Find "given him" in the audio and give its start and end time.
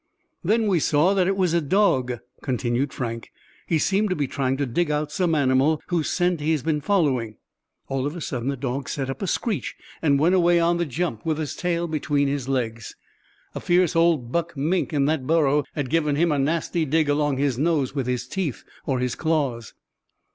15.91-16.31